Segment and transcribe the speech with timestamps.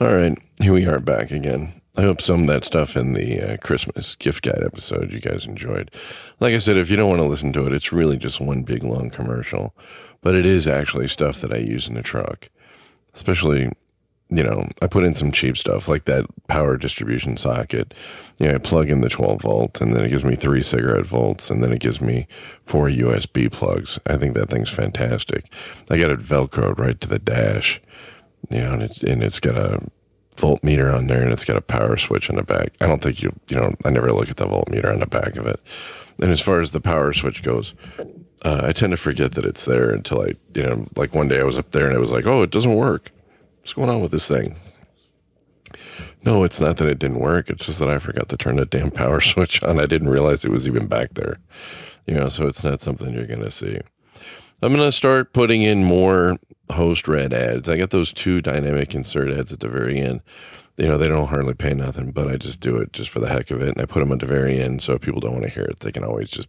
[0.00, 1.72] All right, here we are back again.
[1.96, 5.44] I hope some of that stuff in the uh, Christmas gift guide episode you guys
[5.44, 5.90] enjoyed.
[6.38, 8.62] Like I said, if you don't want to listen to it, it's really just one
[8.62, 9.74] big long commercial,
[10.20, 12.48] but it is actually stuff that I use in the truck,
[13.12, 13.72] especially.
[14.30, 17.94] You know, I put in some cheap stuff like that power distribution socket.
[18.38, 21.06] You know, I plug in the 12 volt and then it gives me three cigarette
[21.06, 22.28] volts and then it gives me
[22.62, 23.98] four USB plugs.
[24.06, 25.50] I think that thing's fantastic.
[25.90, 27.80] I got it Velcroed right to the dash
[28.50, 29.80] you know, and it's, and it's got a
[30.36, 32.72] voltmeter on there and it's got a power switch in the back.
[32.80, 35.36] I don't think you, you know, I never look at the voltmeter on the back
[35.36, 35.60] of it.
[36.20, 37.74] And as far as the power switch goes,
[38.44, 41.40] uh, I tend to forget that it's there until I, you know, like one day
[41.40, 43.10] I was up there and it was like, oh, it doesn't work.
[43.60, 44.56] What's going on with this thing?
[46.24, 47.48] No, it's not that it didn't work.
[47.50, 49.80] It's just that I forgot to turn that damn power switch on.
[49.80, 51.38] I didn't realize it was even back there.
[52.06, 53.78] You know, so it's not something you're going to see.
[54.60, 56.36] I'm going to start putting in more
[56.70, 57.68] host read ads.
[57.68, 60.20] I got those two dynamic insert ads at the very end.
[60.76, 63.28] You know, they don't hardly pay nothing, but I just do it just for the
[63.28, 63.70] heck of it.
[63.70, 64.80] And I put them at the very end.
[64.80, 66.48] So if people don't want to hear it, they can always just,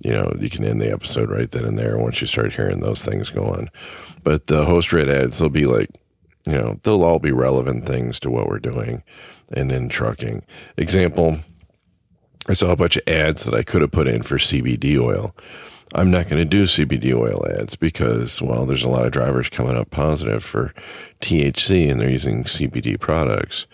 [0.00, 2.80] you know, you can end the episode right then and there once you start hearing
[2.80, 3.68] those things go on.
[4.22, 5.90] But the host read ads, they'll be like,
[6.46, 9.02] you know, they'll all be relevant things to what we're doing
[9.52, 10.44] and in trucking.
[10.76, 11.38] Example,
[12.48, 15.34] I saw a bunch of ads that I could have put in for CBD oil.
[15.94, 19.48] I'm not going to do CBD oil ads because, well, there's a lot of drivers
[19.48, 20.74] coming up positive for
[21.20, 23.66] THC and they're using CBD products.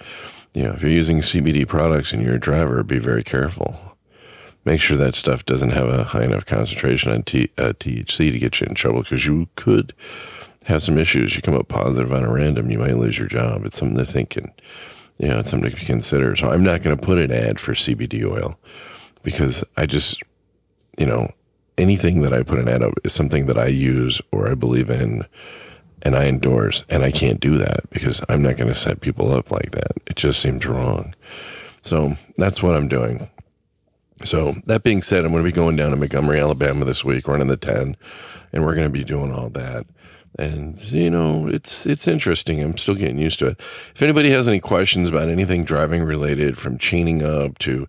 [0.53, 3.97] You know, if you're using CBD products and you're a driver, be very careful.
[4.65, 8.39] Make sure that stuff doesn't have a high enough concentration on T, uh, THC to
[8.39, 9.93] get you in trouble because you could
[10.65, 11.35] have some issues.
[11.35, 13.67] You come up positive on a random, you might lose your job.
[13.67, 14.53] It's something to think and,
[15.19, 16.37] you know, it's something to consider.
[16.37, 18.59] So I'm not going to put an ad for CBD oil
[19.25, 20.23] because I just,
[20.97, 21.31] you know,
[21.79, 24.91] anything that I put an ad up is something that I use or I believe
[24.91, 25.25] in
[26.03, 26.85] and I endorse.
[26.89, 29.93] And I can't do that because I'm not going to set people up like that.
[30.07, 31.15] It just seems wrong.
[31.83, 33.29] So that's what I'm doing.
[34.25, 37.29] So that being said, I'm going to be going down to Montgomery, Alabama this week,
[37.29, 37.97] running the 10,
[38.53, 39.87] and we're going to be doing all that.
[40.37, 42.61] And you know, it's it's interesting.
[42.61, 43.61] I'm still getting used to it.
[43.95, 47.87] If anybody has any questions about anything driving related, from chaining up to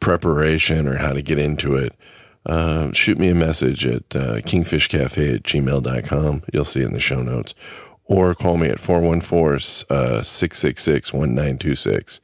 [0.00, 1.92] preparation or how to get into it,
[2.46, 6.42] uh, shoot me a message at uh, kingfishcafe at gmail.com.
[6.52, 7.54] You'll see in the show notes.
[8.06, 12.20] Or call me at 414 uh, 666 1926.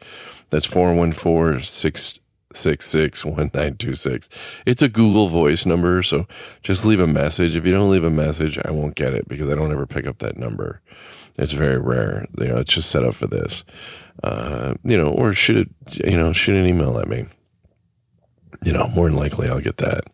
[0.50, 4.28] That's 414 666 1926.
[4.66, 6.26] It's a Google voice number, so
[6.62, 7.56] just leave a message.
[7.56, 10.06] If you don't leave a message, I won't get it because I don't ever pick
[10.06, 10.82] up that number.
[11.38, 12.26] It's very rare.
[12.38, 13.64] You know, it's just set up for this.
[14.22, 17.24] Uh, you know, or shoot it, you know, shoot an email at me
[18.62, 20.04] you know, more than likely I'll get that.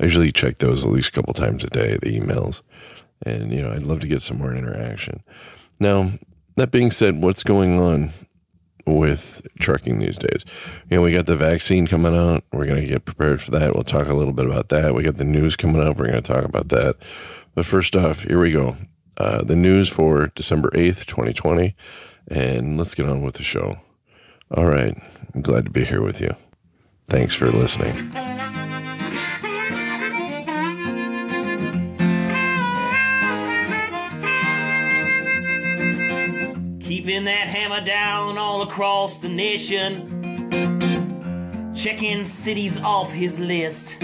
[0.00, 2.62] I usually check those at least a couple times a day, the emails.
[3.24, 5.22] And, you know, I'd love to get some more interaction.
[5.80, 6.12] Now,
[6.56, 8.10] that being said, what's going on
[8.86, 10.44] with trucking these days?
[10.88, 12.44] You know, we got the vaccine coming out.
[12.52, 13.74] We're going to get prepared for that.
[13.74, 14.94] We'll talk a little bit about that.
[14.94, 15.96] We got the news coming up.
[15.96, 16.96] We're going to talk about that.
[17.54, 18.76] But first off, here we go.
[19.16, 21.74] Uh, the news for December 8th, 2020.
[22.28, 23.78] And let's get on with the show.
[24.54, 24.96] All right.
[25.34, 26.36] I'm glad to be here with you.
[27.08, 27.94] Thanks for listening.
[36.80, 40.16] Keeping that hammer down all across the nation.
[41.74, 43.96] Checking cities off his list.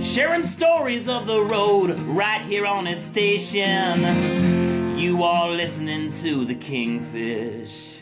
[0.00, 4.96] Sharing stories of the road right here on his station.
[4.96, 7.97] You are listening to the Kingfish.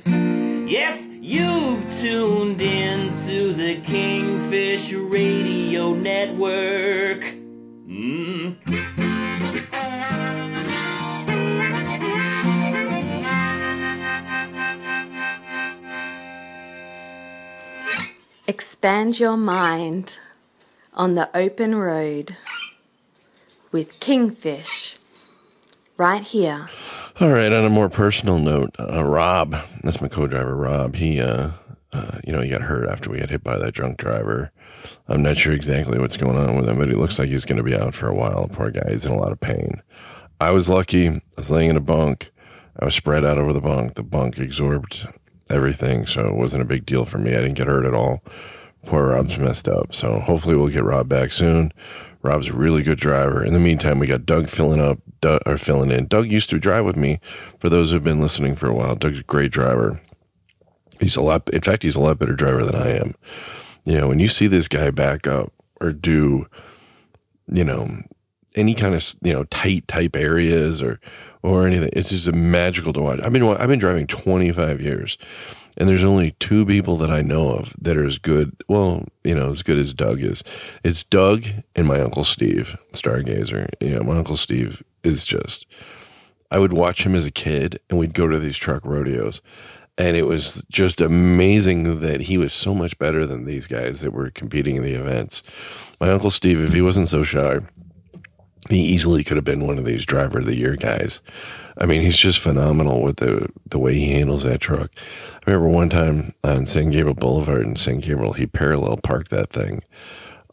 [0.66, 7.22] Yes, you've tuned in to the Kingfish Radio Network.
[7.86, 8.56] Mm.
[18.48, 20.18] Expand your mind
[20.94, 22.36] on the open road
[23.70, 24.98] with Kingfish
[25.96, 26.68] right here
[27.20, 27.52] all right.
[27.52, 30.96] On a more personal note, uh, Rob, that's my co-driver, Rob.
[30.96, 31.50] He, uh,
[31.92, 34.52] uh, you know, he got hurt after we got hit by that drunk driver.
[35.08, 37.56] I'm not sure exactly what's going on with him, but he looks like he's going
[37.56, 38.48] to be out for a while.
[38.52, 38.90] Poor guy.
[38.90, 39.82] He's in a lot of pain.
[40.40, 41.08] I was lucky.
[41.08, 42.30] I was laying in a bunk.
[42.78, 43.94] I was spread out over the bunk.
[43.94, 45.08] The bunk absorbed
[45.50, 47.32] everything, so it wasn't a big deal for me.
[47.32, 48.22] I didn't get hurt at all.
[48.84, 49.94] Poor Rob's messed up.
[49.94, 51.72] So hopefully we'll get Rob back soon.
[52.26, 53.44] Rob's a really good driver.
[53.44, 56.06] In the meantime, we got Doug filling up Doug, or filling in.
[56.06, 57.20] Doug used to drive with me.
[57.58, 60.00] For those who've been listening for a while, Doug's a great driver.
[61.00, 61.48] He's a lot.
[61.50, 63.14] In fact, he's a lot better driver than I am.
[63.84, 66.46] You know, when you see this guy back up or do,
[67.48, 68.02] you know,
[68.56, 70.98] any kind of you know tight type areas or
[71.42, 71.90] or anything.
[71.92, 73.20] It's just magical to watch.
[73.20, 75.16] I've been I've been driving 25 years,
[75.76, 78.56] and there's only two people that I know of that are as good.
[78.68, 80.42] Well, you know, as good as Doug is.
[80.82, 81.44] It's Doug
[81.74, 83.68] and my uncle Steve, Stargazer.
[83.80, 85.66] You know, my uncle Steve is just.
[86.50, 89.42] I would watch him as a kid, and we'd go to these truck rodeos.
[89.98, 94.12] And it was just amazing that he was so much better than these guys that
[94.12, 95.42] were competing in the events.
[96.00, 97.60] My uncle Steve, if he wasn't so shy,
[98.68, 101.20] he easily could have been one of these driver of the year guys.
[101.78, 104.90] I mean, he's just phenomenal with the the way he handles that truck.
[105.46, 109.50] I remember one time on San Gabriel Boulevard in San Gabriel, he parallel parked that
[109.50, 109.82] thing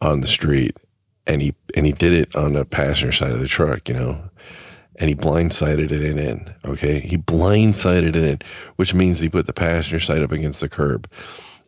[0.01, 0.77] on the street,
[1.25, 4.29] and he and he did it on the passenger side of the truck, you know,
[4.97, 6.53] and he blindsided it in.
[6.65, 8.39] Okay, he blindsided it in,
[8.75, 11.09] which means he put the passenger side up against the curb,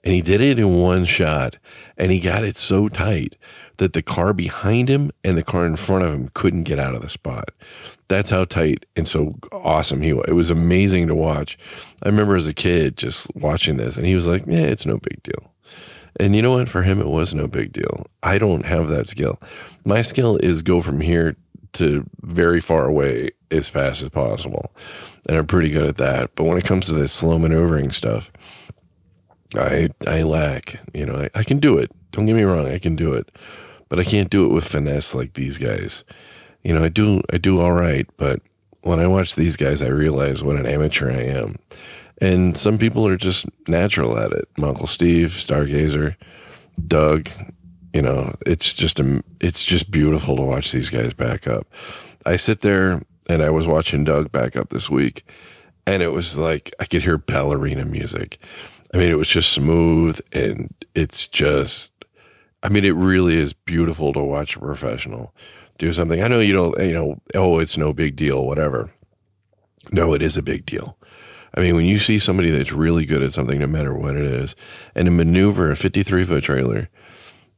[0.03, 1.57] and he did it in one shot,
[1.97, 3.37] and he got it so tight
[3.77, 6.95] that the car behind him and the car in front of him couldn't get out
[6.95, 7.49] of the spot.
[8.07, 10.25] That's how tight and so awesome he was.
[10.27, 11.57] It was amazing to watch.
[12.03, 14.97] I remember as a kid just watching this, and he was like, "Yeah, it's no
[14.97, 15.51] big deal."
[16.19, 16.69] And you know what?
[16.69, 18.07] For him, it was no big deal.
[18.23, 19.39] I don't have that skill.
[19.85, 21.35] My skill is go from here
[21.73, 24.73] to very far away as fast as possible.
[25.27, 26.31] And I'm pretty good at that.
[26.35, 28.31] But when it comes to this slow maneuvering stuff,
[29.55, 30.79] I I lack.
[30.93, 31.91] You know, I, I can do it.
[32.11, 33.29] Don't get me wrong, I can do it.
[33.89, 36.03] But I can't do it with finesse like these guys.
[36.63, 38.41] You know, I do I do all right, but
[38.81, 41.57] when I watch these guys I realize what an amateur I am.
[42.21, 44.47] And some people are just natural at it.
[44.57, 46.15] My Uncle Steve, Stargazer,
[46.87, 47.29] Doug,
[47.93, 51.67] you know, it's just a, it's just beautiful to watch these guys back up.
[52.25, 55.25] I sit there and I was watching Doug back up this week,
[55.87, 58.37] and it was like I could hear ballerina music.
[58.93, 61.91] I mean, it was just smooth, and it's just,
[62.65, 65.31] I mean, it really is beautiful to watch a professional
[65.77, 66.23] do something.
[66.23, 68.91] I know you don't, you know, oh, it's no big deal, whatever.
[69.91, 70.97] No, it is a big deal.
[71.53, 74.25] I mean, when you see somebody that's really good at something, no matter what it
[74.25, 74.55] is,
[74.95, 76.89] and to maneuver a 53 foot trailer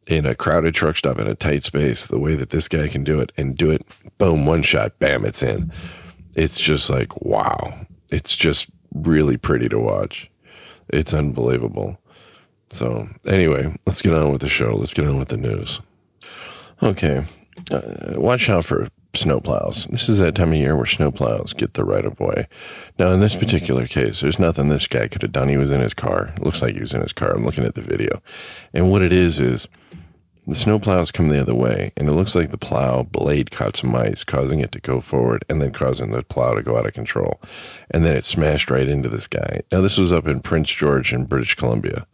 [0.08, 3.06] in a crowded truck stop in a tight space, the way that this guy can
[3.06, 3.86] do it and do it,
[4.18, 5.72] boom, one shot, bam, it's in.
[6.36, 7.88] It's just like, wow.
[8.12, 10.30] It's just really pretty to watch.
[10.90, 11.98] It's unbelievable.
[12.70, 14.76] So, anyway, let's get on with the show.
[14.76, 15.80] Let's get on with the news.
[16.84, 17.24] Okay.
[17.72, 17.82] Uh,
[18.16, 19.88] watch out for snowplows.
[19.90, 22.48] This is that time of year where snowplows get the right of way.
[23.00, 25.50] Now, in this particular case, there's nothing this guy could have done.
[25.50, 26.34] He was in his car.
[26.36, 27.32] It looks like he was in his car.
[27.32, 28.22] I'm looking at the video.
[28.74, 29.68] And what it is, is
[30.46, 33.96] the snowplows come the other way, and it looks like the plow blade caught some
[33.96, 36.94] ice, causing it to go forward and then causing the plow to go out of
[36.94, 37.42] control.
[37.90, 39.62] And then it smashed right into this guy.
[39.72, 42.06] Now, this was up in Prince George in British Columbia.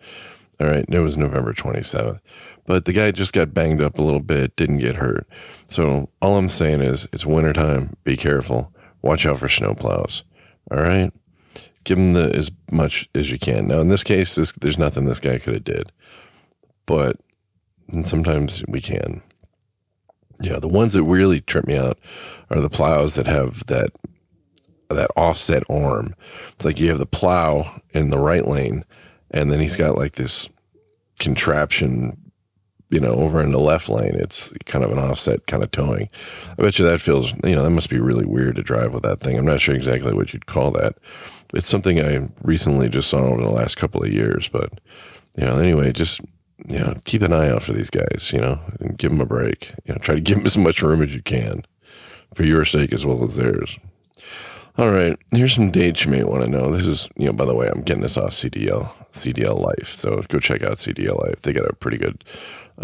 [0.63, 0.85] All right.
[0.87, 2.19] It was November 27th.
[2.65, 5.27] But the guy just got banged up a little bit, didn't get hurt.
[5.67, 7.97] So all I'm saying is it's wintertime.
[8.05, 8.73] Be careful.
[9.01, 10.23] Watch out for snowplows.
[10.71, 11.11] All right.
[11.83, 13.67] Give him the, as much as you can.
[13.67, 15.91] Now, in this case, this, there's nothing this guy could have did.
[16.85, 17.17] But
[18.05, 19.21] sometimes we can.
[20.39, 21.99] Yeah, the ones that really trip me out
[22.49, 23.91] are the plows that have that
[24.89, 26.15] that offset arm.
[26.53, 28.85] It's like you have the plow in the right lane,
[29.31, 30.49] and then he's got like this
[31.19, 32.17] contraption,
[32.89, 34.15] you know, over in the left lane.
[34.15, 36.09] It's kind of an offset kind of towing.
[36.57, 39.03] I bet you that feels, you know, that must be really weird to drive with
[39.03, 39.37] that thing.
[39.37, 40.95] I'm not sure exactly what you'd call that.
[41.53, 44.79] It's something I recently just saw over the last couple of years, but
[45.37, 46.21] you know, anyway, just
[46.67, 49.25] you know, keep an eye out for these guys, you know, and give them a
[49.25, 49.73] break.
[49.85, 51.63] You know, try to give them as much room as you can
[52.33, 53.77] for your sake as well as theirs.
[54.75, 56.71] All right, here's some dates you may want to know.
[56.71, 59.89] This is, you know, by the way, I'm getting this off CDL, CDL Life.
[59.89, 61.43] So go check out CDL Life.
[61.43, 62.23] They got a pretty good,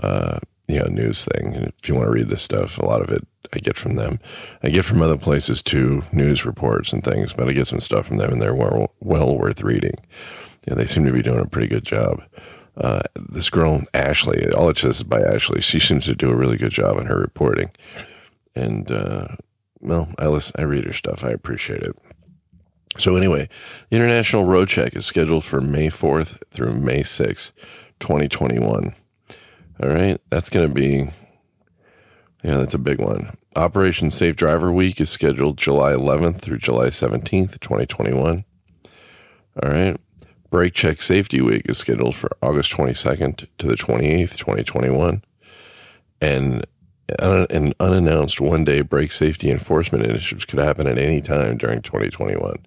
[0.03, 1.55] uh, you know, news thing.
[1.55, 3.96] And if you want to read this stuff, a lot of it I get from
[3.96, 4.19] them.
[4.62, 8.08] I get from other places too, news reports and things, but I get some stuff
[8.08, 9.96] from them and they're well, well worth reading.
[10.67, 12.22] Know, they seem to be doing a pretty good job.
[12.77, 15.62] Uh, this girl, Ashley, all it says is by Ashley.
[15.62, 17.72] She seems to do a really good job in her reporting.
[18.55, 19.29] And, uh,
[19.81, 21.24] well, I listen, I read her stuff.
[21.24, 21.95] I appreciate it.
[22.98, 23.48] So anyway,
[23.89, 27.51] the International Road Check is scheduled for May 4th through May 6th,
[28.00, 28.93] 2021.
[29.81, 30.19] All right.
[30.29, 31.09] That's going to be,
[32.43, 33.38] yeah, that's a big one.
[33.55, 38.43] Operation Safe Driver Week is scheduled July 11th through July 17th, 2021.
[39.63, 39.98] All right.
[40.50, 45.24] Brake Check Safety Week is scheduled for August 22nd to the 28th, 2021.
[46.21, 46.65] And
[47.20, 52.66] an unannounced one day brake safety enforcement initiatives could happen at any time during 2021.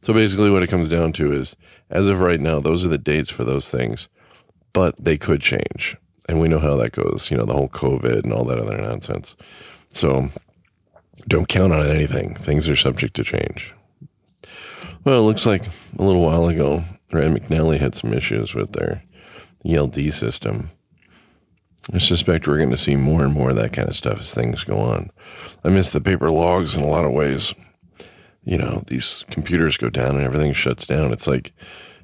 [0.00, 1.56] So basically, what it comes down to is
[1.90, 4.08] as of right now, those are the dates for those things,
[4.72, 5.96] but they could change.
[6.28, 8.78] And we know how that goes, you know, the whole COVID and all that other
[8.78, 9.36] nonsense.
[9.90, 10.30] So
[11.28, 12.34] don't count on anything.
[12.34, 13.74] Things are subject to change.
[15.04, 19.04] Well, it looks like a little while ago, Rand McNally had some issues with their
[19.66, 20.70] ELD system.
[21.92, 24.32] I suspect we're going to see more and more of that kind of stuff as
[24.32, 25.10] things go on.
[25.64, 27.54] I miss the paper logs in a lot of ways.
[28.42, 31.12] You know, these computers go down and everything shuts down.
[31.12, 31.52] It's like,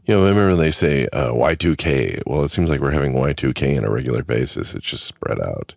[0.05, 2.23] you know, I remember they say uh, Y2K?
[2.27, 4.75] Well, it seems like we're having Y2K on a regular basis.
[4.75, 5.75] It's just spread out.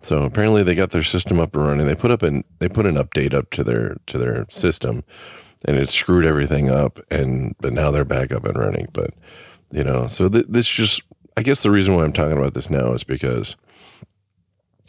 [0.00, 1.86] So apparently they got their system up and running.
[1.86, 5.02] They put up an they put an update up to their to their system,
[5.64, 7.00] and it screwed everything up.
[7.10, 8.86] And but now they're back up and running.
[8.92, 9.10] But
[9.72, 11.02] you know, so th- this just
[11.36, 13.56] I guess the reason why I'm talking about this now is because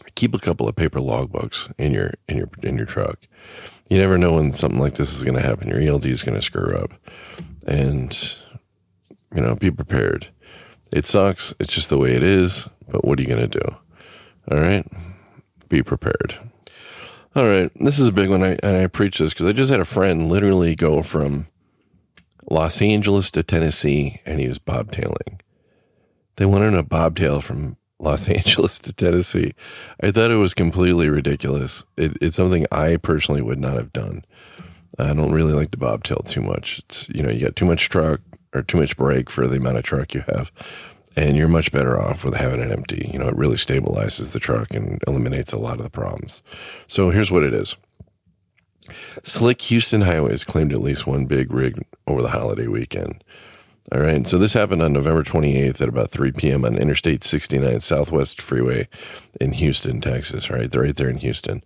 [0.05, 3.19] I keep a couple of paper logbooks in your in your in your truck.
[3.89, 5.67] You never know when something like this is going to happen.
[5.67, 6.91] Your ELD is going to screw up,
[7.67, 8.35] and
[9.35, 10.29] you know, be prepared.
[10.91, 11.53] It sucks.
[11.59, 12.69] It's just the way it is.
[12.89, 13.75] But what are you going to do?
[14.49, 14.87] All right,
[15.67, 16.39] be prepared.
[17.35, 18.41] All right, this is a big one.
[18.41, 21.47] I, and I preach this because I just had a friend literally go from
[22.49, 25.41] Los Angeles to Tennessee, and he was bobtailing.
[26.37, 29.53] They went on a bobtail from Los Angeles to Tennessee.
[30.01, 31.85] I thought it was completely ridiculous.
[31.97, 34.23] It, it's something I personally would not have done.
[34.97, 36.79] I don't really like the bobtail too much.
[36.79, 38.21] It's you know you got too much truck
[38.53, 40.51] or too much brake for the amount of truck you have,
[41.15, 43.09] and you're much better off with having it empty.
[43.11, 46.41] You know, it really stabilizes the truck and eliminates a lot of the problems.
[46.87, 47.75] So here's what it is.
[49.23, 53.23] Slick Houston Highways claimed at least one big rig over the holiday weekend.
[53.93, 54.27] All right.
[54.27, 56.65] So this happened on November 28th at about 3 p.m.
[56.65, 58.89] on Interstate 69 Southwest Freeway
[59.39, 60.49] in Houston, Texas.
[60.49, 60.69] Right.
[60.69, 61.63] They're right there in Houston.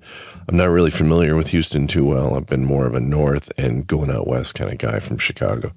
[0.47, 2.35] I'm not really familiar with Houston too well.
[2.35, 5.71] I've been more of a north and going out west kind of guy from Chicago,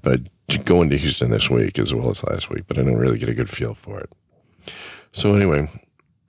[0.00, 0.22] but
[0.64, 3.28] going to Houston this week as well as last week, but I didn't really get
[3.28, 4.10] a good feel for it.
[5.12, 5.68] So anyway,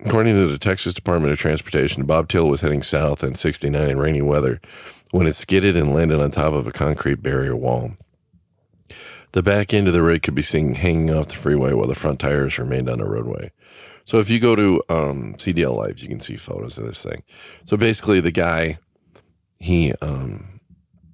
[0.04, 4.22] according to the Texas Department of Transportation, bobtail was heading south on 69 in rainy
[4.22, 4.60] weather
[5.12, 7.94] when it skidded and landed on top of a concrete barrier wall.
[9.34, 11.96] The back end of the rig could be seen hanging off the freeway while the
[11.96, 13.52] front tires remained on the roadway.
[14.06, 17.24] So if you go to um, CDL Life, you can see photos of this thing.
[17.66, 18.80] So basically, the guy
[19.60, 20.60] he um,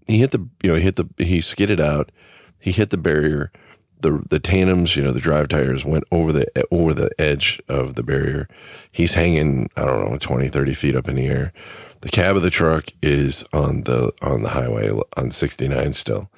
[0.08, 2.12] he hit the you know he hit the he skidded out.
[2.60, 3.52] He hit the barrier.
[4.00, 7.96] The the tandems, you know, the drive tires went over the over the edge of
[7.96, 8.48] the barrier.
[8.92, 11.52] He's hanging, I don't know, 20, 30 feet up in the air.
[12.02, 16.30] The cab of the truck is on the on the highway on 69 still.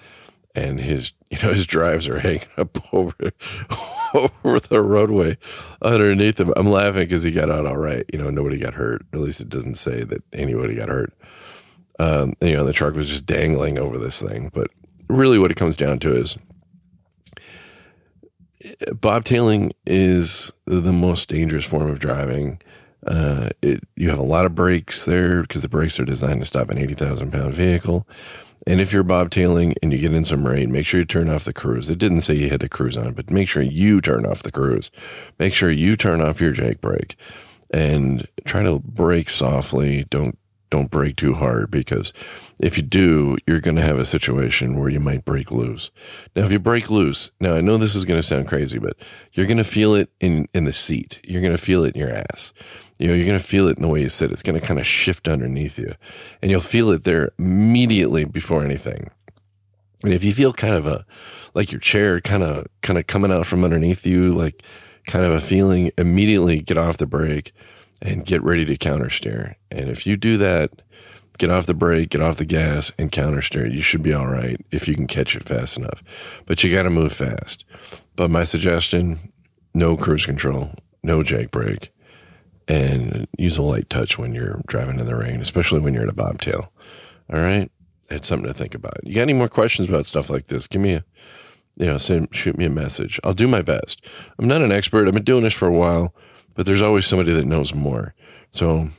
[0.56, 3.32] And his you know, his drives are hanging up over
[4.14, 5.38] over the roadway
[5.82, 6.54] underneath him.
[6.56, 8.04] I'm laughing because he got out all right.
[8.12, 9.06] You know, nobody got hurt.
[9.14, 11.14] At least it doesn't say that anybody got hurt.
[12.00, 14.50] Um, you know, the truck was just dangling over this thing.
[14.54, 14.70] But
[15.08, 16.38] really, what it comes down to is
[18.94, 22.62] bobtailing is the most dangerous form of driving.
[23.06, 26.46] Uh, it, you have a lot of brakes there because the brakes are designed to
[26.46, 28.08] stop an 80,000 pound vehicle.
[28.68, 31.46] And if you're bobtailing and you get in some rain, make sure you turn off
[31.46, 31.90] the cruise.
[31.90, 34.52] It didn't say you had to cruise on, but make sure you turn off the
[34.52, 34.92] cruise.
[35.38, 37.16] Make sure you turn off your jake brake
[37.72, 40.06] and try to brake softly.
[40.10, 40.38] Don't
[40.70, 42.14] don't break too hard because
[42.62, 45.90] if you do, you're going to have a situation where you might break loose.
[46.36, 48.96] Now, if you break loose, now I know this is going to sound crazy, but
[49.34, 51.20] you're going to feel it in, in the seat.
[51.24, 52.54] You're going to feel it in your ass.
[53.00, 54.32] You know, you're going to feel it in the way you sit.
[54.32, 55.94] It's going to kind of shift underneath you
[56.42, 59.10] and you'll feel it there immediately before anything.
[60.04, 61.06] And if you feel kind of a,
[61.54, 64.64] like your chair kind of, kind of coming out from underneath you, like
[65.08, 67.54] kind of a feeling, immediately get off the brake
[68.02, 69.56] and get ready to counter steer.
[69.72, 70.72] And if you do that,
[71.38, 73.66] get off the brake, get off the gas, and counter steer.
[73.66, 76.04] You should be all right if you can catch it fast enough.
[76.46, 77.66] But you got to move fast.
[78.16, 79.32] But my suggestion
[79.74, 80.72] no cruise control,
[81.04, 81.92] no jake brake,
[82.68, 86.10] and use a light touch when you're driving in the rain, especially when you're in
[86.10, 86.72] a bobtail.
[87.32, 87.72] All right.
[88.10, 88.98] It's something to think about.
[89.04, 90.66] You got any more questions about stuff like this?
[90.66, 91.06] Give me a,
[91.76, 93.20] you know, send, shoot me a message.
[93.24, 94.04] I'll do my best.
[94.40, 95.08] I'm not an expert.
[95.08, 96.14] I've been doing this for a while
[96.60, 98.14] but there's always somebody that knows more.
[98.52, 98.90] So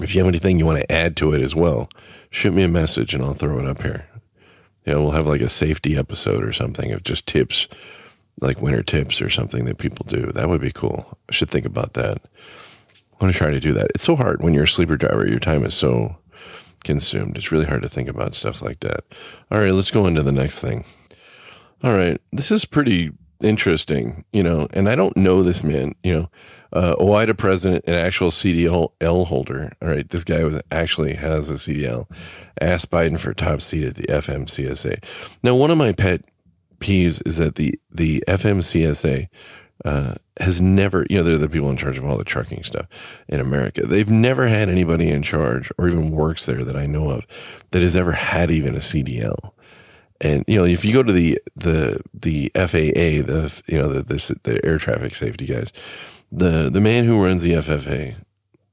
[0.00, 1.90] if you have anything you want to add to it as well,
[2.30, 4.06] shoot me a message and I'll throw it up here.
[4.86, 7.66] You know, we'll have like a safety episode or something of just tips,
[8.40, 10.26] like winter tips or something that people do.
[10.26, 11.18] That would be cool.
[11.28, 12.18] I should think about that.
[12.94, 13.90] I want to try to do that.
[13.96, 15.26] It's so hard when you're a sleeper driver.
[15.26, 16.16] Your time is so
[16.84, 17.36] consumed.
[17.36, 19.00] It's really hard to think about stuff like that.
[19.50, 20.84] All right, let's go into the next thing.
[21.82, 23.10] All right, this is pretty
[23.42, 26.30] interesting, you know, and I don't know this man, you know,
[26.72, 29.72] uh, OOIDA president, an actual CDL holder.
[29.82, 30.08] All right.
[30.08, 32.10] This guy was actually has a CDL
[32.60, 35.04] asked Biden for top seat at the FMCSA.
[35.42, 36.24] Now, one of my pet
[36.80, 39.28] peeves is that the, the FMCSA,
[39.84, 42.86] uh, has never, you know, they're the people in charge of all the trucking stuff
[43.28, 43.84] in America.
[43.84, 47.26] They've never had anybody in charge or even works there that I know of
[47.72, 49.52] that has ever had even a CDL.
[50.22, 54.02] And you know, if you go to the the the FAA, the you know the
[54.02, 55.72] the, the air traffic safety guys,
[56.30, 58.14] the the man who runs the FFA,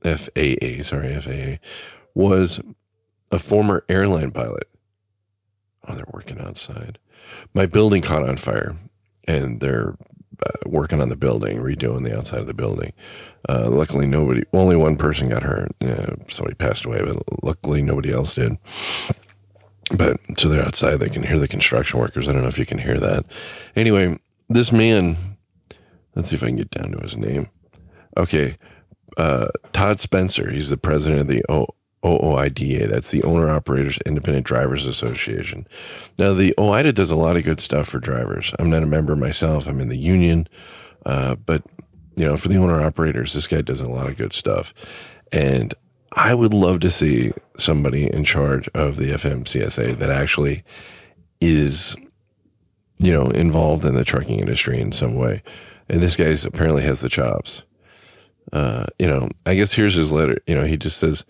[0.03, 1.57] FAA, sorry, FAA,
[2.13, 2.61] was
[3.31, 4.69] a former airline pilot.
[5.87, 6.99] Oh, they're working outside.
[7.55, 8.75] My building caught on fire,
[9.27, 9.95] and they're
[10.45, 12.93] uh, working on the building, redoing the outside of the building.
[13.47, 15.71] Uh, luckily, nobody, only one person got hurt.
[15.81, 18.57] Uh, somebody passed away, but luckily nobody else did.
[19.95, 22.27] But so they're outside, they can hear the construction workers.
[22.27, 23.25] I don't know if you can hear that.
[23.75, 25.15] Anyway, this man,
[26.15, 27.49] let's see if I can get down to his name.
[28.15, 28.55] Okay.
[29.17, 32.87] Uh, Todd Spencer, he's the president of the o- OOIDA.
[32.87, 35.67] That's the Owner Operators Independent Drivers Association.
[36.17, 38.53] Now, the OIDA does a lot of good stuff for drivers.
[38.59, 39.67] I'm not a member myself.
[39.67, 40.47] I'm in the union.
[41.05, 41.63] Uh, but,
[42.15, 44.73] you know, for the owner operators, this guy does a lot of good stuff.
[45.31, 45.73] And
[46.21, 50.65] I would love to see somebody in charge of the FMCSA that actually
[51.39, 51.95] is,
[52.97, 55.41] you know, involved in the trucking industry in some way.
[55.87, 57.63] And this guy apparently has the chops.
[58.51, 60.37] Uh, you know, I guess here's his letter.
[60.45, 61.23] You know, he just says,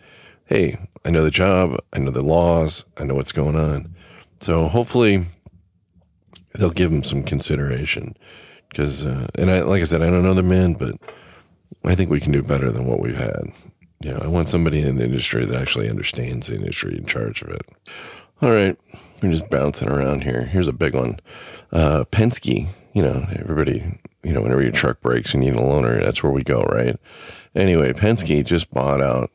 [0.45, 1.77] Hey, I know the job.
[1.93, 2.85] I know the laws.
[2.97, 3.93] I know what's going on.
[4.39, 5.23] So hopefully
[6.55, 8.17] they'll give him some consideration
[8.69, 10.95] because, uh, and I, like I said, I don't know the man, but
[11.85, 13.53] I think we can do better than what we've had.
[14.01, 17.41] You know, I want somebody in the industry that actually understands the industry in charge
[17.41, 17.65] of it.
[18.41, 18.77] All right,
[19.21, 20.45] we're just bouncing around here.
[20.45, 21.19] Here's a big one.
[21.73, 25.61] Uh, Penske, you know, everybody, you know, whenever your truck breaks, and you need a
[25.61, 26.01] loaner.
[26.01, 26.95] That's where we go, right?
[27.53, 29.31] Anyway, Penske just bought out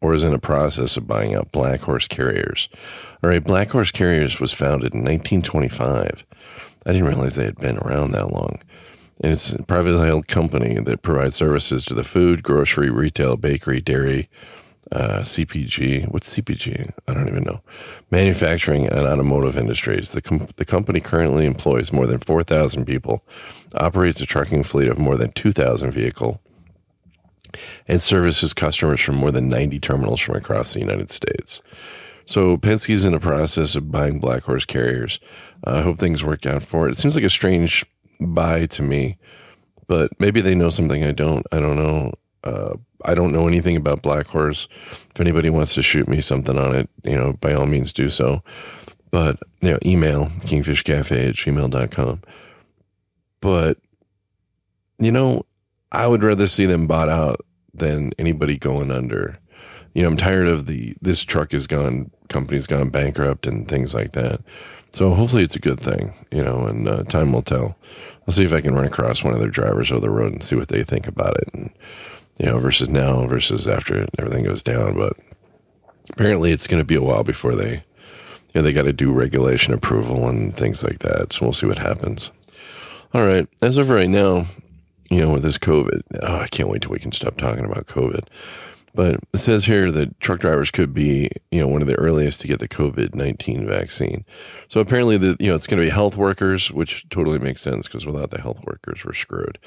[0.00, 2.68] or is in the process of buying out Black Horse Carriers.
[3.22, 6.24] All right, Black Horse Carriers was founded in 1925.
[6.86, 8.60] I didn't realize they had been around that long.
[9.20, 13.80] And it's a privately held company that provides services to the food, grocery, retail, bakery,
[13.80, 14.28] dairy,
[14.92, 16.10] uh, CPG.
[16.10, 16.92] What's CPG?
[17.06, 17.62] I don't even know.
[18.10, 20.10] Manufacturing and automotive industries.
[20.10, 23.24] The, com- the company currently employs more than 4,000 people,
[23.74, 26.40] operates a trucking fleet of more than 2,000 vehicle,
[27.86, 31.62] and services customers from more than 90 terminals from across the United States.
[32.26, 35.20] So Penske is in the process of buying Black Horse carriers.
[35.62, 36.92] I hope things work out for it.
[36.92, 37.84] It seems like a strange
[38.24, 39.18] buy to me,
[39.86, 41.46] but maybe they know something I don't.
[41.52, 42.12] I don't know.
[42.42, 44.68] Uh, I don't know anything about Black Horse.
[44.90, 48.08] If anybody wants to shoot me something on it, you know, by all means do
[48.08, 48.42] so.
[49.10, 52.22] But, you know, email kingfishcafe at gmail.com.
[53.40, 53.78] But,
[54.98, 55.46] you know,
[55.92, 57.40] I would rather see them bought out
[57.72, 59.38] than anybody going under.
[59.94, 63.94] You know, I'm tired of the this truck is gone, company's gone bankrupt and things
[63.94, 64.40] like that.
[64.94, 67.76] So hopefully it's a good thing, you know, and uh, time will tell.
[68.28, 70.42] I'll see if I can run across one of their drivers over the road and
[70.42, 71.70] see what they think about it, and
[72.38, 74.96] you know, versus now versus after everything goes down.
[74.96, 75.16] But
[76.10, 77.82] apparently, it's going to be a while before they, you
[78.54, 81.32] know, they got to do regulation approval and things like that.
[81.32, 82.30] So we'll see what happens.
[83.12, 84.44] All right, as of right now,
[85.10, 87.86] you know, with this COVID, oh, I can't wait till we can stop talking about
[87.86, 88.28] COVID.
[88.94, 92.40] But it says here that truck drivers could be, you know, one of the earliest
[92.42, 94.24] to get the COVID 19 vaccine.
[94.68, 97.88] So apparently, the, you know, it's going to be health workers, which totally makes sense
[97.88, 99.58] because without the health workers, we're screwed.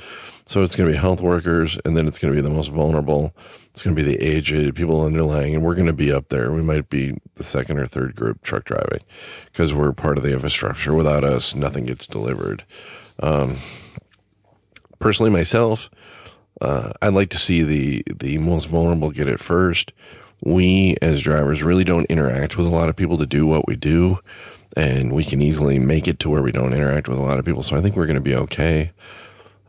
[0.46, 2.72] So it's going to be health workers, and then it's going to be the most
[2.72, 3.36] vulnerable.
[3.66, 6.54] It's going to be the aged, people underlying, and we're going to be up there.
[6.54, 9.02] We might be the second or third group truck driving
[9.52, 10.94] because we're part of the infrastructure.
[10.94, 12.64] Without us, nothing gets delivered.
[13.22, 13.56] Um,
[15.00, 15.90] personally, myself,
[16.62, 19.92] uh, I'd like to see the the most vulnerable get it first.
[20.44, 23.76] We as drivers really don't interact with a lot of people to do what we
[23.76, 24.20] do,
[24.76, 27.46] and we can easily make it to where we don't interact with a lot of
[27.46, 27.64] people.
[27.64, 28.92] So I think we're going to be okay.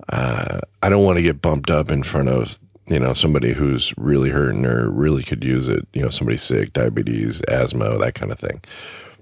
[0.09, 3.93] Uh, I don't want to get bumped up in front of you know somebody who's
[3.97, 5.87] really hurting or really could use it.
[5.93, 8.63] You know, somebody sick, diabetes, asthma, that kind of thing.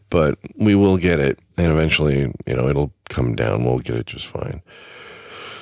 [0.08, 3.64] But we will get it, and eventually, you know, it'll come down.
[3.64, 4.62] We'll get it just fine.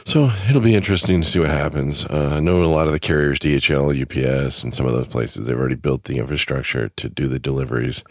[0.07, 2.05] So it'll be interesting to see what happens.
[2.05, 5.47] Uh, I know a lot of the carriers, DHL, UPS, and some of those places,
[5.47, 8.05] they've already built the infrastructure to do the deliveries,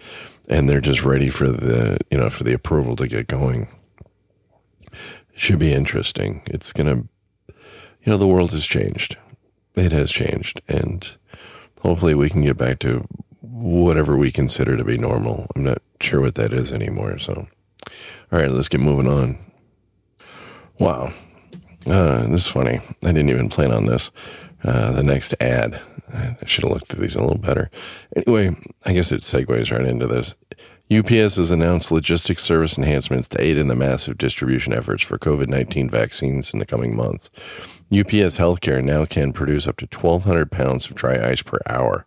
[0.49, 3.67] and they're just ready for the you know for the approval to get going.
[4.91, 6.41] It should be interesting.
[6.47, 7.03] It's gonna,
[7.47, 9.17] you know, the world has changed.
[9.75, 11.15] It has changed, and
[11.81, 13.07] hopefully we can get back to
[13.41, 15.47] whatever we consider to be normal.
[15.55, 17.19] I'm not sure what that is anymore.
[17.19, 17.47] So,
[18.31, 19.37] all right, let's get moving on.
[20.79, 21.13] Wow,
[21.87, 22.79] uh, this is funny.
[23.03, 24.11] I didn't even plan on this.
[24.63, 25.81] Uh, the next ad.
[26.13, 27.69] I should have looked at these a little better.
[28.15, 30.35] Anyway, I guess it segues right into this.
[30.91, 35.47] UPS has announced logistics service enhancements to aid in the massive distribution efforts for COVID
[35.47, 37.29] 19 vaccines in the coming months.
[37.91, 42.05] UPS Healthcare now can produce up to 1,200 pounds of dry ice per hour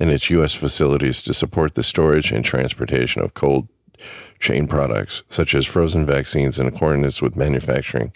[0.00, 0.54] in its U.S.
[0.54, 3.68] facilities to support the storage and transportation of cold
[4.40, 8.12] chain products, such as frozen vaccines, in accordance with manufacturing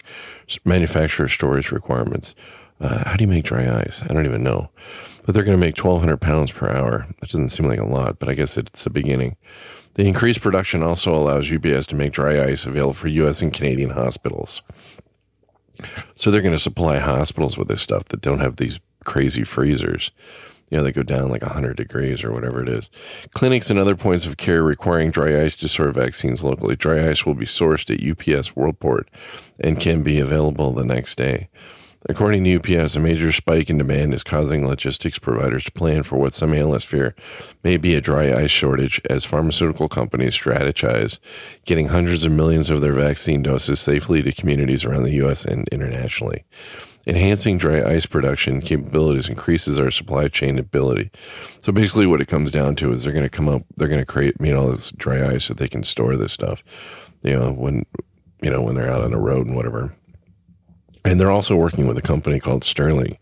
[0.65, 2.35] manufacturer storage requirements.
[2.81, 4.03] Uh, how do you make dry ice?
[4.03, 4.69] I don't even know.
[5.25, 7.05] But they're going to make 1,200 pounds per hour.
[7.19, 9.35] That doesn't seem like a lot, but I guess it's a beginning.
[9.95, 13.41] The increased production also allows UPS to make dry ice available for U.S.
[13.41, 14.61] and Canadian hospitals.
[16.15, 20.11] So they're going to supply hospitals with this stuff that don't have these crazy freezers.
[20.69, 22.89] You know, they go down like 100 degrees or whatever it is.
[23.33, 26.75] Clinics and other points of care requiring dry ice to store vaccines locally.
[26.75, 29.05] Dry ice will be sourced at UPS Worldport
[29.59, 31.49] and can be available the next day.
[32.07, 36.17] According to UPS, a major spike in demand is causing logistics providers to plan for
[36.17, 37.13] what some analysts fear
[37.61, 41.19] may be a dry ice shortage as pharmaceutical companies strategize
[41.65, 45.43] getting hundreds of millions of their vaccine doses safely to communities around the U.S.
[45.43, 46.45] and internationally.
[47.09, 51.09] Enhancing dry ice production capabilities increases our supply chain ability.
[51.59, 53.99] So basically, what it comes down to is they're going to come up, they're going
[53.99, 56.63] to create, you know, this dry ice so they can store this stuff,
[57.23, 57.83] you know, when,
[58.43, 59.95] you know, when they're out on the road and whatever.
[61.03, 63.17] And they're also working with a company called Stirling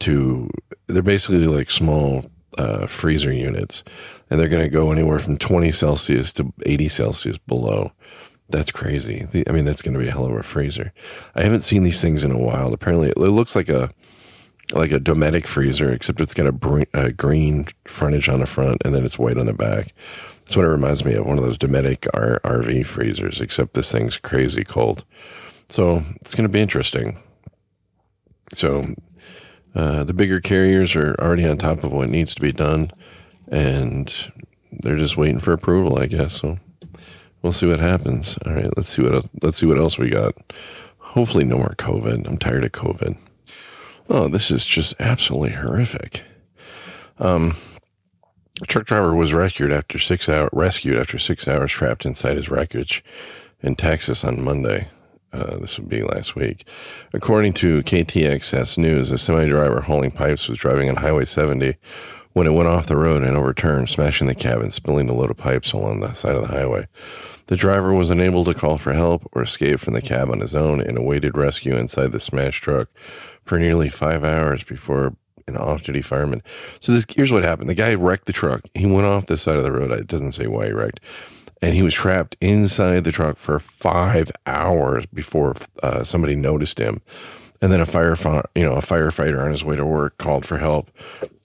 [0.00, 0.50] to,
[0.88, 2.26] they're basically like small
[2.58, 3.82] uh, freezer units.
[4.28, 7.92] And they're going to go anywhere from 20 Celsius to 80 Celsius below.
[8.52, 9.24] That's crazy.
[9.24, 10.92] The, I mean, that's going to be a hell of a freezer.
[11.34, 12.72] I haven't seen these things in a while.
[12.72, 13.90] Apparently, it looks like a
[14.72, 18.80] like a Dometic freezer, except it's got a, br- a, green frontage on the front
[18.84, 19.92] and then it's white on the back.
[20.38, 23.92] That's what it reminds me of one of those Dometic R- RV freezers, except this
[23.92, 25.04] thing's crazy cold.
[25.68, 27.18] So it's going to be interesting.
[28.54, 28.94] So
[29.74, 32.90] uh, the bigger carriers are already on top of what needs to be done,
[33.48, 34.32] and
[34.70, 36.40] they're just waiting for approval, I guess.
[36.40, 36.58] So
[37.42, 38.38] we'll see what happens.
[38.46, 40.34] All right, let's see what else, let's see what else we got.
[40.98, 42.26] Hopefully, no more COVID.
[42.26, 43.18] I'm tired of COVID.
[44.08, 46.24] Oh, this is just absolutely horrific.
[47.18, 47.52] Um,
[48.66, 53.04] truck driver was rescued after six hour rescued after six hours trapped inside his wreckage
[53.60, 54.88] in Texas on Monday.
[55.32, 56.68] Uh, this would be last week.
[57.14, 61.76] According to KTXS News, a semi driver hauling pipes was driving on Highway 70
[62.32, 65.30] when it went off the road and overturned, smashing the cab and spilling a load
[65.30, 66.86] of pipes along the side of the highway.
[67.46, 70.54] The driver was unable to call for help or escape from the cab on his
[70.54, 72.88] own and awaited rescue inside the smashed truck
[73.42, 75.16] for nearly five hours before
[75.46, 76.42] an off-duty fireman.
[76.80, 78.62] So this here's what happened: the guy wrecked the truck.
[78.74, 79.90] He went off the side of the road.
[79.90, 81.00] It doesn't say why he wrecked
[81.62, 87.00] and he was trapped inside the truck for five hours before uh, somebody noticed him.
[87.62, 88.16] And then a fire,
[88.54, 90.90] you know, a firefighter on his way to work called for help,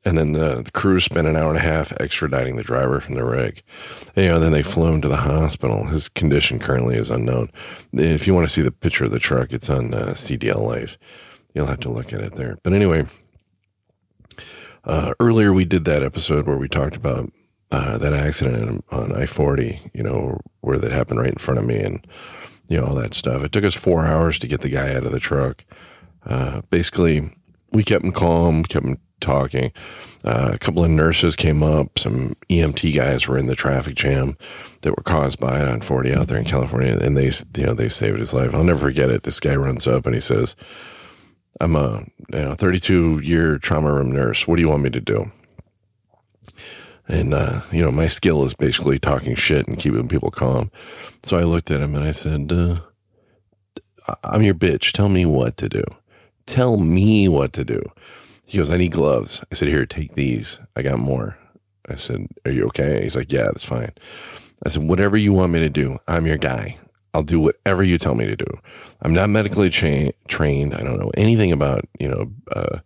[0.08, 3.16] and then the, the crew spent an hour and a half extraditing the driver from
[3.16, 3.62] the rig.
[4.16, 5.88] And, you know, then they flew him to the hospital.
[5.88, 7.50] His condition currently is unknown.
[7.92, 10.98] If you want to see the picture of the truck, it's on uh, CDL Life.
[11.54, 12.58] You'll have to look at it there.
[12.64, 13.04] But anyway,
[14.86, 17.30] uh, earlier we did that episode where we talked about
[17.72, 21.66] uh, that accident on I 40, you know, where that happened right in front of
[21.66, 22.08] me and,
[22.70, 23.44] you know, all that stuff.
[23.44, 25.66] It took us four hours to get the guy out of the truck.
[26.28, 27.34] Uh, basically,
[27.72, 29.72] we kept him calm, kept him talking.
[30.24, 31.98] Uh, a couple of nurses came up.
[31.98, 34.38] Some EMT guys were in the traffic jam
[34.82, 37.74] that were caused by it on 40 out there in California, and they, you know,
[37.74, 38.54] they saved his life.
[38.54, 39.24] I'll never forget it.
[39.24, 40.56] This guy runs up and he says,
[41.62, 44.48] "I'm a you know 32 year trauma room nurse.
[44.48, 45.32] What do you want me to do?"
[47.10, 50.72] And, uh, you know, my skill is basically talking shit and keeping people calm.
[51.24, 52.80] So I looked at him and I said, uh,
[54.24, 54.92] I'm your bitch.
[54.92, 55.84] Tell me what to do.
[56.48, 57.84] Tell me what to do.
[58.48, 59.44] He goes, I need gloves.
[59.52, 60.60] I said, Here, take these.
[60.76, 61.38] I got more.
[61.88, 63.04] I said, Are you okay?
[63.04, 63.92] He's like, Yeah, that's fine.
[64.66, 66.78] I said, Whatever you want me to do, I'm your guy.
[67.14, 68.48] I'll do whatever you tell me to do.
[69.02, 70.74] I'm not medically cha- trained.
[70.74, 72.80] I don't know anything about, you know, uh,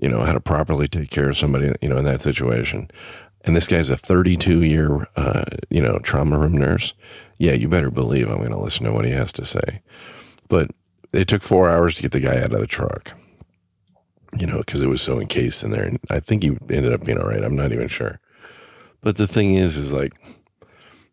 [0.00, 2.90] you know, how to properly take care of somebody, you know, in that situation
[3.42, 6.92] and this guy's a 32 year, uh, you know, trauma room nurse,
[7.38, 9.82] yeah, you better believe I'm going to listen to what he has to say.
[10.48, 10.70] But
[11.12, 13.16] it took four hours to get the guy out of the truck,
[14.36, 15.84] you know, because it was so encased in there.
[15.84, 17.42] And I think he ended up being all right.
[17.42, 18.20] I'm not even sure.
[19.00, 20.12] But the thing is, is like,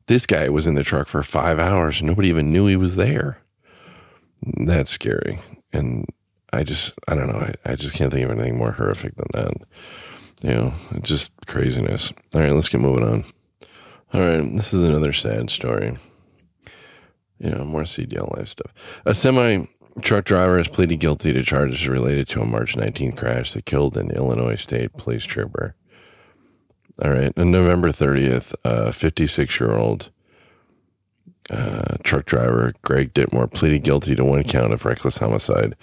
[0.08, 2.96] this guy was in the truck for five hours and nobody even knew he was
[2.96, 3.42] there.
[4.42, 5.40] That's scary.
[5.74, 6.06] And
[6.54, 7.40] I just, I don't know.
[7.40, 9.54] I, I just can't think of anything more horrific than that
[10.42, 12.12] you know, just craziness.
[12.36, 13.24] All right, let's get moving on.
[14.14, 15.96] All right, this is another sad story.
[17.40, 18.74] You know, more CDL life stuff.
[19.06, 19.68] A semi
[20.02, 23.98] truck driver has pleaded guilty to charges related to a March 19th crash that killed
[23.98, 25.76] an Illinois State police trooper.
[27.04, 30.10] All right, on November 30th, a 56 year old
[31.50, 35.76] uh, truck driver, Greg Ditmore, pleaded guilty to one count of reckless homicide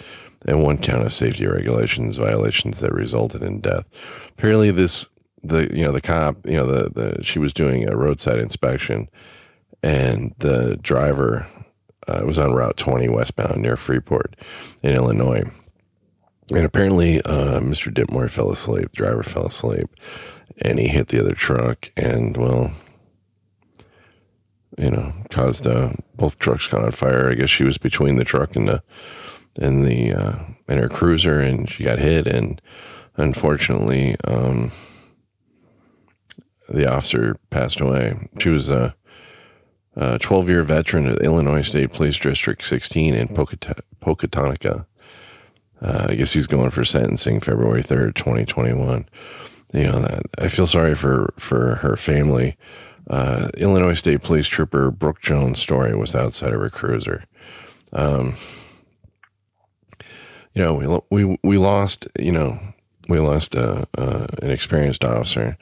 [0.47, 3.89] and one count of safety regulations violations that resulted in death.
[4.31, 5.09] Apparently, this
[5.43, 9.09] the you know the cop you know the the she was doing a roadside inspection,
[9.83, 11.47] and the driver
[12.09, 14.37] uh, was on Route 20 westbound near Freeport
[14.83, 15.43] in Illinois.
[16.51, 17.93] And apparently, uh, Mr.
[17.93, 18.93] Ditmore fell asleep.
[18.93, 19.89] Driver fell asleep,
[20.61, 22.71] and he hit the other truck, and well,
[24.77, 27.31] you know, caused uh, both trucks caught on fire.
[27.31, 28.83] I guess she was between the truck and the
[29.59, 30.39] and the uh,
[30.69, 32.27] and her cruiser, and she got hit.
[32.27, 32.61] And
[33.17, 34.71] unfortunately, um,
[36.69, 38.29] the officer passed away.
[38.39, 38.95] She was a,
[39.97, 44.87] a 12 year veteran of Illinois State Police District 16 in Pecatonica.
[45.81, 49.07] Uh, I guess he's going for sentencing February 3rd, 2021.
[49.73, 52.57] You know, I feel sorry for, for her family.
[53.09, 57.25] Uh, Illinois State Police Trooper Brooke Jones-Story was outside of her cruiser.
[57.93, 58.35] Um,
[60.55, 62.59] you know, we, we, we lost, you know,
[63.09, 65.59] we lost uh, uh, an experienced officer,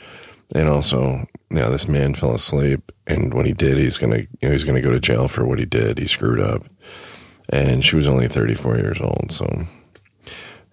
[0.55, 4.53] and also, know, this man fell asleep, and what he did, he's gonna, you know,
[4.53, 5.99] he's gonna go to jail for what he did.
[5.99, 6.65] He screwed up,
[7.49, 9.47] and she was only thirty four years old, so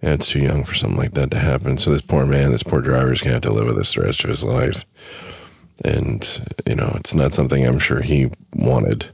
[0.02, 1.78] yeah, it's too young for something like that to happen.
[1.78, 4.02] So this poor man, this poor driver, is gonna have to live with this the
[4.02, 4.86] rest of his life,
[5.84, 9.12] and you know, it's not something I'm sure he wanted,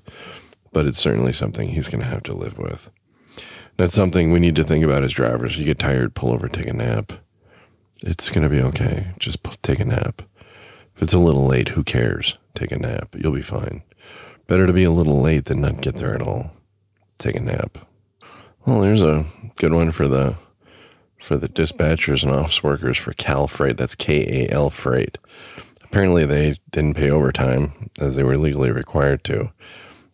[0.71, 2.89] but it's certainly something he's gonna have to live with.
[3.77, 5.59] That's something we need to think about as drivers.
[5.59, 7.11] You get tired, pull over, take a nap.
[8.03, 9.07] It's going to be okay.
[9.19, 10.21] Just take a nap.
[10.95, 12.37] If it's a little late, who cares?
[12.53, 13.15] Take a nap.
[13.17, 13.83] You'll be fine.
[14.47, 16.51] Better to be a little late than not get there at all.
[17.17, 17.77] Take a nap.
[18.65, 19.25] Well, there's a
[19.57, 20.37] good one for the
[21.21, 23.77] for the dispatchers and office workers for KAL Freight.
[23.77, 25.17] That's K A L Freight.
[25.83, 29.51] Apparently, they didn't pay overtime as they were legally required to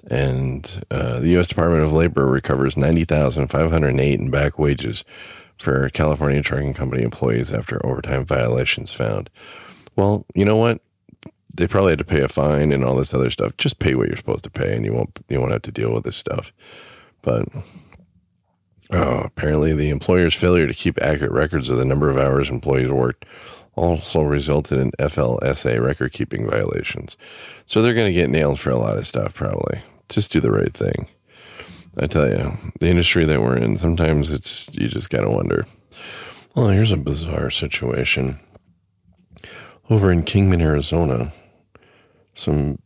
[0.09, 1.47] and uh, the U.S.
[1.47, 5.03] Department of Labor recovers ninety thousand five hundred eight in back wages
[5.57, 9.29] for California trucking company employees after overtime violations found.
[9.95, 10.81] Well, you know what?
[11.55, 13.57] They probably had to pay a fine and all this other stuff.
[13.57, 15.93] Just pay what you're supposed to pay, and you won't you won't have to deal
[15.93, 16.53] with this stuff.
[17.21, 17.47] But
[18.91, 22.91] oh, apparently, the employer's failure to keep accurate records of the number of hours employees
[22.91, 23.25] worked
[23.75, 27.17] also resulted in FLSA record keeping violations.
[27.65, 29.81] So they're going to get nailed for a lot of stuff, probably.
[30.09, 31.07] Just do the right thing.
[31.97, 35.65] I tell you, the industry that we're in, sometimes it's, you just got to wonder.
[36.55, 38.39] Well, here's a bizarre situation.
[39.91, 41.33] Over in Kingman, Arizona,
[42.33, 42.79] some,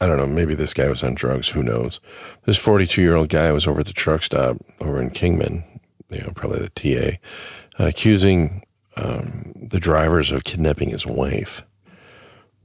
[0.00, 2.00] I don't know, maybe this guy was on drugs, who knows.
[2.44, 5.62] This 42 year old guy was over at the truck stop over in Kingman,
[6.10, 7.18] you know, probably the TA,
[7.80, 11.62] uh, accusing um, the drivers of kidnapping his wife.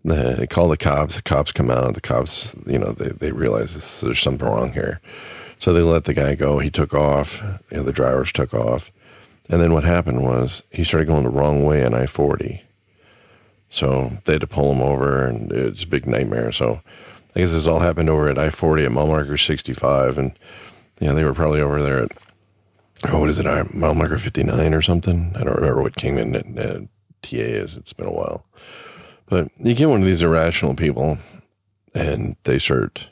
[0.04, 1.18] They call the cops.
[1.18, 1.94] The cops come out.
[1.94, 5.00] The cops, you know, they, they realize this, there's something wrong here.
[5.60, 6.58] So they let the guy go.
[6.58, 7.40] He took off.
[7.70, 8.92] You know, the drivers took off.
[9.48, 12.65] And then what happened was he started going the wrong way on I 40.
[13.76, 16.54] So they had to pull him over, and it's a big nightmare.
[16.54, 16.80] So
[17.36, 20.18] I guess this all happened over at I 40 at mile marker 65.
[20.18, 20.32] And,
[21.02, 22.12] you know, they were probably over there at
[23.10, 23.76] oh, what is it?
[23.76, 25.34] Mile marker 59 or something.
[25.36, 26.86] I don't remember what Kingman uh,
[27.22, 27.76] TA is.
[27.76, 28.46] It's been a while.
[29.26, 31.18] But you get one of these irrational people
[31.94, 33.10] and they start,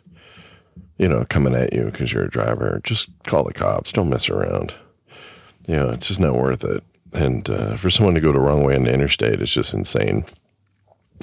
[0.97, 2.80] you know, coming at you because you're a driver.
[2.86, 3.91] Just call the cops.
[3.91, 4.73] Don't mess around.
[5.67, 6.86] You know, it's just not worth it.
[7.12, 10.23] And uh, for someone to go the wrong way on the interstate, it's just insane.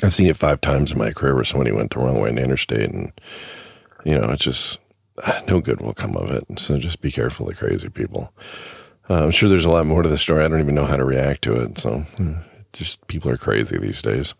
[0.03, 2.37] I've seen it five times in my career where somebody went the wrong way on
[2.37, 3.13] the interstate, and
[4.05, 4.79] you know, it's just
[5.49, 6.45] no good will come of it.
[6.59, 8.33] So just be careful of crazy people.
[9.09, 10.45] Uh, I'm sure there's a lot more to the story.
[10.45, 11.79] I don't even know how to react to it.
[11.79, 12.35] So hmm,
[12.73, 14.35] just people are crazy these days.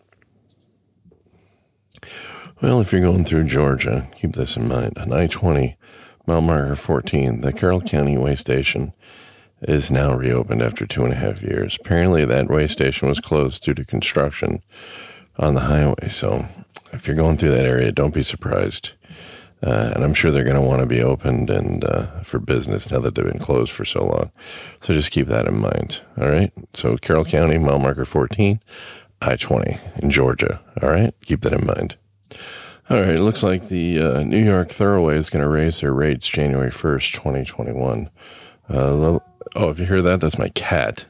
[2.61, 4.97] Well, if you're going through Georgia, keep this in mind.
[4.97, 5.77] On I 20,
[6.27, 8.93] mile marker 14, the Carroll County Way Station
[9.61, 11.77] is now reopened after two and a half years.
[11.79, 14.59] Apparently, that way station was closed due to construction
[15.37, 16.09] on the highway.
[16.09, 16.45] So
[16.91, 18.91] if you're going through that area, don't be surprised.
[19.63, 22.89] Uh, and I'm sure they're going to want to be opened and uh, for business
[22.89, 24.31] now that they've been closed for so long.
[24.79, 26.01] So just keep that in mind.
[26.19, 26.51] All right.
[26.73, 28.59] So Carroll County, mile marker 14,
[29.21, 30.61] I 20 in Georgia.
[30.81, 31.13] All right.
[31.21, 31.95] Keep that in mind.
[32.89, 33.15] All right.
[33.15, 36.71] It looks like the uh, New York Thruway is going to raise their rates January
[36.71, 38.09] 1st, 2021.
[38.67, 39.19] Uh,
[39.55, 41.05] oh, if you hear that, that's my cat.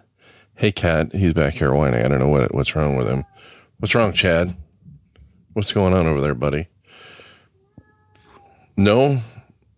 [0.56, 1.14] Hey, cat.
[1.14, 2.04] He's back here whining.
[2.04, 3.24] I don't know what, what's wrong with him.
[3.82, 4.56] What's wrong, Chad?
[5.54, 6.68] What's going on over there, buddy?
[8.78, 9.22] No?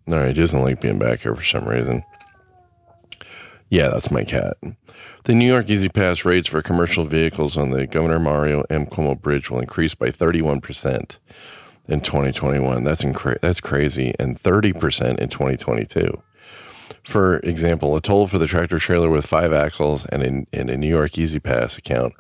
[0.06, 2.04] No, he doesn't like being back here for some reason.
[3.70, 4.58] Yeah, that's my cat.
[5.24, 8.88] The New York E-ZPass rates for commercial vehicles on the Governor Mario M.
[8.88, 11.20] Cuomo Bridge will increase by 31%.
[11.88, 12.84] in 2021.
[12.84, 13.06] That's
[13.42, 16.22] that's crazy, and 30% in 2022.
[17.06, 20.88] For example, a toll for the tractor trailer with five axles and in a New
[20.88, 22.14] York E-ZPass account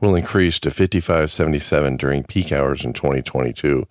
[0.00, 3.86] will increase to 55.77 during peak hours in 2022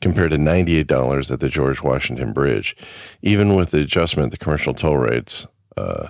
[0.00, 2.76] compared to $98 at the George Washington Bridge.
[3.22, 6.08] Even with the adjustment, the commercial toll rates uh,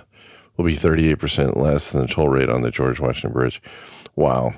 [0.57, 3.61] will be 38% less than the toll rate on the George Washington Bridge.
[4.15, 4.51] Wow.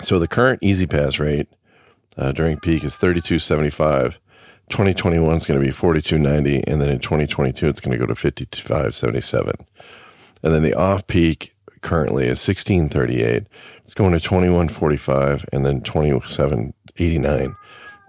[0.00, 1.48] So the current E-ZPass rate
[2.16, 4.18] uh, during peak is 32.75.
[4.68, 8.14] 2021 is going to be 42.90 and then in 2022 it's going to go to
[8.14, 9.52] 55.77.
[10.42, 13.46] And then the off peak currently is 16.38.
[13.82, 17.56] It's going to 21.45 and then 27.89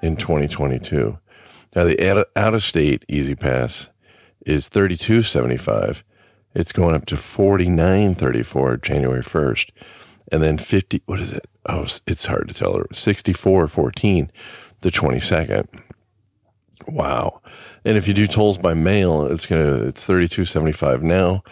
[0.02, 1.20] in 2022.
[1.76, 3.90] Now the out of state E-ZPass
[4.46, 6.04] is 32.75.
[6.54, 9.70] It's going up to 49.34 January 1st.
[10.32, 11.46] And then 50 what is it?
[11.66, 12.74] Oh, it's hard to tell.
[12.74, 14.30] 64.14
[14.82, 15.82] the 22nd.
[16.88, 17.42] Wow.
[17.86, 21.44] And if you do tolls by mail, it's going to, it's 32.75 now.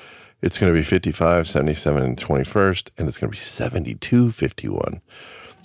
[0.42, 5.02] It's going to be 55, 77 and 21st, and it's going to be 72, 51.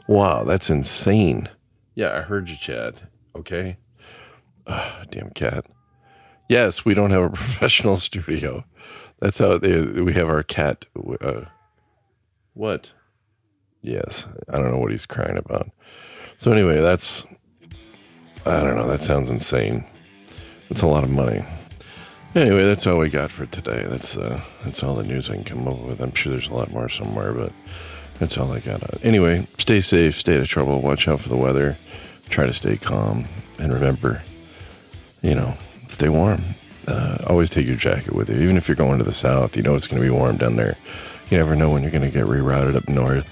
[0.09, 1.49] Wow, that's insane.
[1.95, 3.09] Yeah, I heard you, Chad.
[3.37, 3.77] Okay.
[4.67, 5.67] Oh, damn cat.
[6.49, 8.65] Yes, we don't have a professional studio.
[9.19, 10.87] That's how they, we have our cat.
[11.21, 11.43] Uh,
[12.55, 12.93] what?
[13.83, 15.71] Yes, I don't know what he's crying about.
[16.39, 17.27] So anyway, that's
[18.47, 18.89] I don't know.
[18.89, 19.85] That sounds insane.
[20.69, 21.45] It's a lot of money.
[22.35, 23.87] Anyway, that's all we got for today.
[23.89, 26.01] That's uh, that's all the news I can come up with.
[26.01, 27.53] I'm sure there's a lot more somewhere, but
[28.19, 28.83] that's all I got.
[29.05, 31.79] Anyway, stay safe, stay out of trouble, watch out for the weather,
[32.31, 33.27] try to stay calm,
[33.61, 34.21] and remember,
[35.23, 35.55] you know,
[35.87, 36.43] stay warm.
[36.89, 39.57] Uh, always take your jacket with you, even if you're going to the south.
[39.57, 40.77] You know it's going to be warm down there.
[41.31, 43.31] You never know when you're going to get rerouted up north,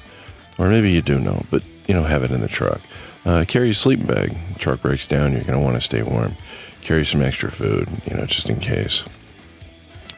[0.59, 2.81] or maybe you do know, but you know, have it in the truck.
[3.25, 4.37] Uh, carry a sleeping bag.
[4.61, 6.37] truck breaks down, you're going to want to stay warm.
[6.83, 9.05] Carry some extra food, you know, just in case.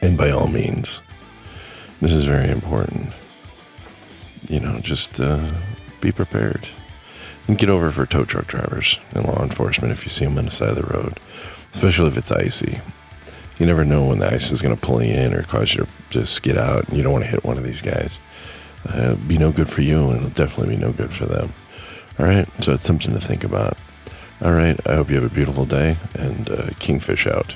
[0.01, 1.01] And by all means,
[2.01, 3.13] this is very important.
[4.49, 5.53] You know, just uh,
[6.01, 6.67] be prepared.
[7.47, 10.45] And get over for tow truck drivers and law enforcement if you see them on
[10.45, 11.19] the side of the road,
[11.71, 12.81] especially if it's icy.
[13.59, 15.85] You never know when the ice is going to pull you in or cause you
[15.85, 18.19] to, just skid out, and you don't want to hit one of these guys.
[18.89, 21.53] Uh, it'll be no good for you, and it'll definitely be no good for them.
[22.19, 23.77] All right, so it's something to think about.
[24.45, 27.55] All right, I hope you have a beautiful day and uh, Kingfish out.